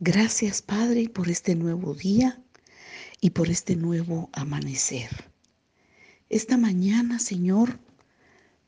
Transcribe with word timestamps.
Gracias, 0.00 0.60
Padre, 0.60 1.08
por 1.08 1.28
este 1.30 1.54
nuevo 1.54 1.94
día 1.94 2.42
y 3.20 3.30
por 3.30 3.48
este 3.48 3.76
nuevo 3.76 4.28
amanecer. 4.32 5.30
Esta 6.28 6.56
mañana, 6.56 7.20
Señor, 7.20 7.78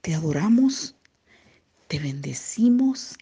te 0.02 0.14
adoramos, 0.14 0.94
te 1.88 1.98
bendecimos 1.98 3.16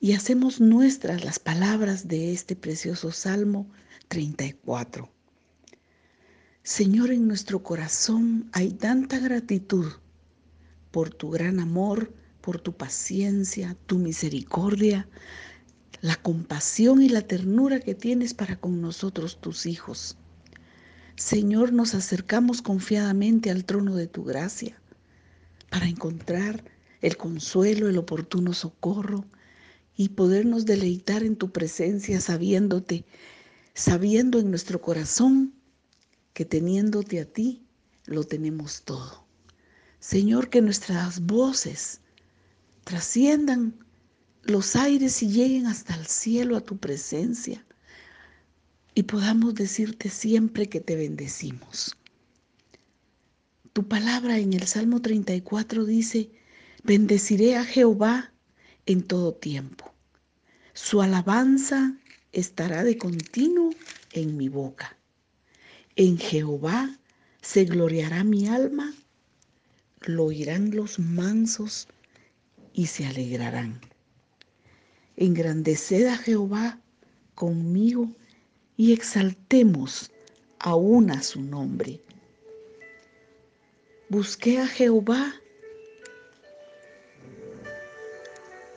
y 0.00 0.12
hacemos 0.14 0.62
nuestras 0.62 1.22
las 1.24 1.38
palabras 1.38 2.08
de 2.08 2.32
este 2.32 2.56
precioso 2.56 3.12
Salmo 3.12 3.70
34. 4.08 5.10
Señor, 6.62 7.10
en 7.10 7.28
nuestro 7.28 7.62
corazón 7.62 8.48
hay 8.52 8.70
tanta 8.70 9.18
gratitud 9.18 9.92
por 10.90 11.10
tu 11.10 11.28
gran 11.30 11.60
amor, 11.60 12.14
por 12.40 12.58
tu 12.60 12.74
paciencia, 12.74 13.76
tu 13.86 13.98
misericordia, 13.98 15.06
la 16.00 16.16
compasión 16.16 17.02
y 17.02 17.08
la 17.08 17.22
ternura 17.22 17.80
que 17.80 17.94
tienes 17.94 18.34
para 18.34 18.56
con 18.56 18.80
nosotros, 18.80 19.40
tus 19.40 19.66
hijos. 19.66 20.16
Señor, 21.16 21.72
nos 21.72 21.94
acercamos 21.94 22.62
confiadamente 22.62 23.50
al 23.50 23.64
trono 23.64 23.96
de 23.96 24.06
tu 24.06 24.24
gracia 24.24 24.80
para 25.70 25.86
encontrar 25.86 26.64
el 27.00 27.16
consuelo, 27.16 27.88
el 27.88 27.98
oportuno 27.98 28.52
socorro 28.52 29.24
y 29.96 30.10
podernos 30.10 30.64
deleitar 30.64 31.24
en 31.24 31.36
tu 31.36 31.50
presencia 31.50 32.20
sabiéndote, 32.20 33.04
sabiendo 33.74 34.38
en 34.38 34.50
nuestro 34.50 34.80
corazón 34.80 35.54
que 36.32 36.44
teniéndote 36.44 37.20
a 37.20 37.24
ti 37.24 37.66
lo 38.06 38.22
tenemos 38.22 38.82
todo. 38.82 39.26
Señor, 39.98 40.50
que 40.50 40.62
nuestras 40.62 41.20
voces 41.26 42.00
trasciendan 42.84 43.74
los 44.42 44.76
aires 44.76 45.22
y 45.22 45.28
lleguen 45.28 45.66
hasta 45.66 45.94
el 45.94 46.06
cielo 46.06 46.56
a 46.56 46.60
tu 46.60 46.76
presencia 46.78 47.64
y 48.94 49.04
podamos 49.04 49.54
decirte 49.54 50.08
siempre 50.08 50.68
que 50.68 50.80
te 50.80 50.96
bendecimos. 50.96 51.96
Tu 53.72 53.86
palabra 53.86 54.38
en 54.38 54.54
el 54.54 54.66
Salmo 54.66 55.00
34 55.00 55.84
dice, 55.84 56.30
bendeciré 56.82 57.56
a 57.56 57.64
Jehová 57.64 58.32
en 58.86 59.02
todo 59.02 59.34
tiempo. 59.34 59.92
Su 60.72 61.02
alabanza 61.02 61.96
estará 62.32 62.82
de 62.82 62.98
continuo 62.98 63.70
en 64.12 64.36
mi 64.36 64.48
boca. 64.48 64.96
En 65.94 66.18
Jehová 66.18 66.98
se 67.40 67.64
gloriará 67.64 68.24
mi 68.24 68.48
alma, 68.48 68.94
lo 70.00 70.24
oirán 70.24 70.74
los 70.74 70.98
mansos 70.98 71.88
y 72.72 72.86
se 72.86 73.06
alegrarán. 73.06 73.80
Engrandeced 75.20 76.06
a 76.06 76.16
Jehová 76.16 76.80
conmigo 77.34 78.08
y 78.76 78.92
exaltemos 78.92 80.12
aún 80.60 81.10
a 81.10 81.22
su 81.24 81.42
nombre. 81.42 82.00
Busqué 84.08 84.58
a 84.58 84.66
Jehová 84.68 85.34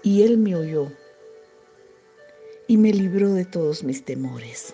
y 0.02 0.24
él 0.24 0.40
me 0.40 0.56
oyó 0.56 0.92
y 2.68 2.76
me 2.78 2.92
libró 2.92 3.34
de 3.34 3.46
todos 3.46 3.84
mis 3.84 4.04
temores. 4.04 4.74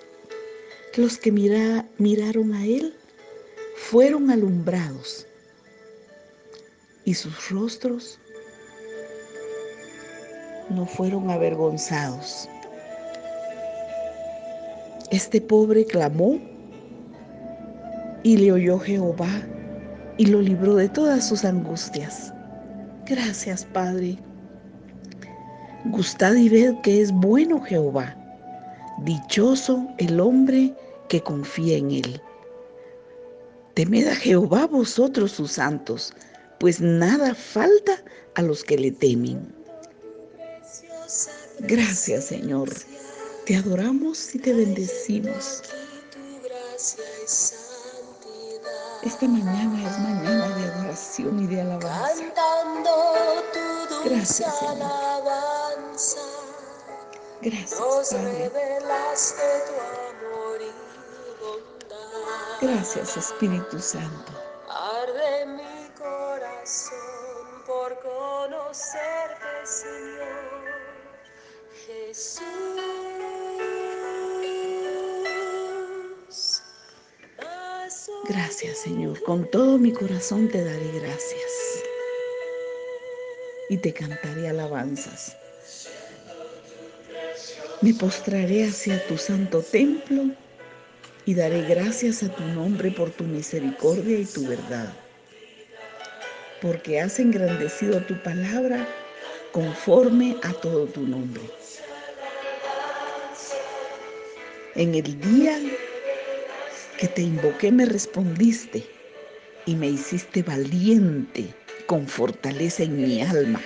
Los 0.96 1.18
que 1.18 1.34
miraron 1.34 2.54
a 2.54 2.66
él 2.66 2.96
fueron 3.76 4.32
alumbrados 4.32 5.28
y 7.04 7.14
sus 7.14 7.50
rostros 7.50 8.20
no 10.70 10.86
fueron 10.86 11.30
avergonzados. 11.30 12.50
Este 15.12 15.40
pobre 15.40 15.86
clamó 15.86 16.40
y 18.24 18.38
le 18.38 18.52
oyó 18.52 18.80
Jehová 18.80 19.30
y 20.18 20.26
lo 20.26 20.42
libró 20.42 20.76
de 20.76 20.90
todas 20.90 21.28
sus 21.28 21.46
angustias. 21.46 22.34
Gracias, 23.06 23.66
Padre. 23.66 24.18
Gustad 25.86 26.36
y 26.36 26.50
ved 26.50 26.76
que 26.84 27.02
es 27.02 27.12
bueno 27.12 27.62
Jehová. 27.62 28.16
Dichoso 29.04 29.88
el 30.00 30.20
hombre 30.20 30.74
que 31.08 31.22
confía 31.22 31.78
en 31.78 31.92
él. 31.92 32.22
Temed 33.76 34.08
a 34.08 34.16
Jehová 34.16 34.66
vosotros 34.66 35.32
sus 35.32 35.54
santos, 35.54 36.12
pues 36.60 36.82
nada 36.82 37.34
falta 37.36 37.94
a 38.36 38.42
los 38.42 38.64
que 38.64 38.78
le 38.78 38.92
temen. 38.92 39.57
Gracias 41.60 42.26
Señor, 42.26 42.70
te 43.46 43.56
adoramos 43.56 44.36
y 44.36 44.40
te 44.40 44.54
bendecimos. 44.54 45.64
Esta 49.04 49.28
mañana 49.28 49.90
es 49.90 50.00
mañana 50.00 50.50
de 50.58 50.66
adoración 50.66 51.40
y 51.40 51.48
de 51.48 51.62
alabanza. 51.62 52.24
Gracias 54.04 54.60
Señor. 54.60 54.88
Gracias 57.42 58.12
Padre. 58.12 58.52
Gracias 62.62 63.18
Espíritu 63.18 63.80
Santo. 63.80 64.34
Arde 64.70 65.46
mi 65.46 65.90
corazón 65.98 67.64
por 67.66 67.98
conocerte, 68.02 69.66
Señor. 69.66 70.67
Gracias 78.28 78.80
Señor, 78.80 79.24
con 79.24 79.50
todo 79.52 79.78
mi 79.78 79.94
corazón 79.94 80.50
te 80.50 80.66
daré 80.66 80.92
gracias. 81.00 81.84
Y 83.70 83.78
te 83.78 83.94
cantaré 83.94 84.50
alabanzas. 84.50 85.38
Me 87.82 87.94
postraré 87.94 88.66
hacia 88.66 89.06
tu 89.08 89.18
santo 89.18 89.62
templo 89.62 90.26
y 91.26 91.36
daré 91.36 91.62
gracias 91.62 92.22
a 92.24 92.28
tu 92.28 92.44
nombre 92.44 92.92
por 92.92 93.12
tu 93.12 93.24
misericordia 93.24 94.20
y 94.20 94.26
tu 94.26 94.46
verdad, 94.46 94.94
porque 96.62 97.00
has 97.00 97.18
engrandecido 97.20 98.02
tu 98.02 98.22
palabra 98.24 98.86
conforme 99.52 100.36
a 100.44 100.54
todo 100.54 100.86
tu 100.88 101.02
nombre. 101.02 101.42
En 104.76 104.96
el 104.96 105.20
día 105.22 105.60
que 107.00 107.08
te 107.08 107.22
invoqué 107.22 107.72
me 107.72 107.86
respondiste 107.86 108.84
y 109.66 109.76
me 109.76 109.90
hiciste 109.90 110.44
valiente 110.44 111.54
con 111.88 112.08
fortaleza 112.08 112.84
en 112.84 112.98
mi 112.98 113.22
alma. 113.22 113.62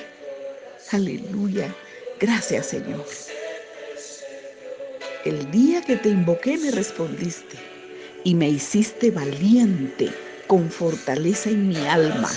Aleluya. 0.91 1.73
Gracias 2.19 2.67
Señor. 2.67 3.05
El 5.25 5.51
día 5.51 5.81
que 5.81 5.97
te 5.97 6.09
invoqué 6.09 6.57
me 6.57 6.71
respondiste 6.71 7.57
y 8.23 8.33
me 8.35 8.49
hiciste 8.49 9.11
valiente 9.11 10.09
con 10.47 10.69
fortaleza 10.69 11.49
en 11.49 11.67
mi 11.67 11.77
alma. 11.87 12.29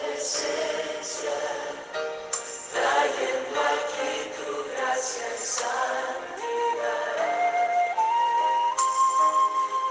presencia, 0.00 1.36
trayendo 2.72 3.60
aquí 3.60 4.32
tu 4.36 4.64
gracia 4.72 5.30
santida, 5.36 6.96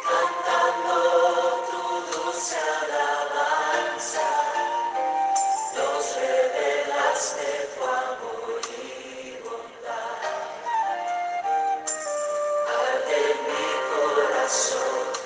cantando 0.09 0.97
tu 1.69 1.81
dulce 2.17 2.57
alabanza, 2.57 4.29
dos 5.75 6.15
revelaste 6.15 7.45
de 7.45 7.67
tu 7.75 7.83
amor 7.83 8.61
y 8.81 9.37
bondad, 9.43 10.21
al 12.73 12.95
de 13.07 13.23
mi 13.45 13.65
corazón. 13.93 15.16